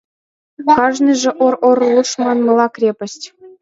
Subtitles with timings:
[0.77, 3.25] Кажныже ор, ор, руш манмыла, крепость.